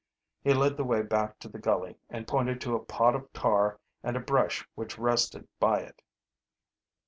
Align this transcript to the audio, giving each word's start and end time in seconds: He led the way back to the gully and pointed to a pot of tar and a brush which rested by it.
He 0.43 0.55
led 0.55 0.77
the 0.77 0.83
way 0.83 1.03
back 1.03 1.37
to 1.37 1.47
the 1.47 1.59
gully 1.59 1.95
and 2.09 2.27
pointed 2.27 2.59
to 2.61 2.73
a 2.73 2.79
pot 2.79 3.13
of 3.13 3.31
tar 3.33 3.79
and 4.01 4.17
a 4.17 4.19
brush 4.19 4.67
which 4.73 4.97
rested 4.97 5.47
by 5.59 5.81
it. 5.81 6.01